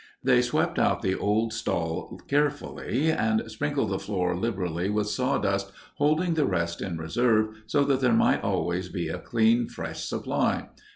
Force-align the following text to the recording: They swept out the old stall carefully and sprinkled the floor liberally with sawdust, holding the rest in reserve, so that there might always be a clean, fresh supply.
They 0.23 0.41
swept 0.41 0.79
out 0.79 1.03
the 1.03 1.13
old 1.15 1.53
stall 1.53 2.19
carefully 2.27 3.11
and 3.11 3.43
sprinkled 3.51 3.91
the 3.91 3.99
floor 3.99 4.35
liberally 4.35 4.89
with 4.89 5.05
sawdust, 5.07 5.71
holding 5.97 6.33
the 6.33 6.47
rest 6.47 6.81
in 6.81 6.97
reserve, 6.97 7.61
so 7.67 7.83
that 7.83 8.01
there 8.01 8.11
might 8.11 8.41
always 8.41 8.89
be 8.89 9.09
a 9.09 9.19
clean, 9.19 9.67
fresh 9.67 10.03
supply. 10.03 10.69